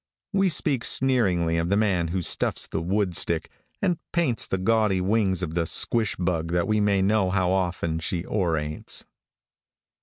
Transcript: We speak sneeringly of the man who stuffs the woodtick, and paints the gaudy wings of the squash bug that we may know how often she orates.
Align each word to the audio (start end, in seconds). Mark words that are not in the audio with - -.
We 0.33 0.49
speak 0.49 0.83
sneeringly 0.83 1.57
of 1.59 1.69
the 1.69 1.77
man 1.77 2.07
who 2.07 2.23
stuffs 2.23 2.65
the 2.65 2.81
woodtick, 2.81 3.51
and 3.83 3.99
paints 4.11 4.47
the 4.47 4.57
gaudy 4.57 4.99
wings 4.99 5.43
of 5.43 5.53
the 5.53 5.67
squash 5.67 6.15
bug 6.15 6.51
that 6.53 6.67
we 6.67 6.79
may 6.81 7.03
know 7.03 7.29
how 7.29 7.51
often 7.51 7.99
she 7.99 8.23
orates. 8.25 9.05